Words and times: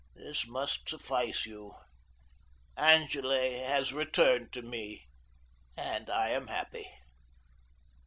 This 0.15 0.47
must 0.47 0.89
suffice 0.89 1.45
you. 1.45 1.75
Angele 2.75 3.51
has 3.65 3.93
returned 3.93 4.51
to 4.53 4.63
me, 4.63 5.05
and 5.77 6.09
I 6.09 6.29
am 6.29 6.47
happy. 6.47 6.87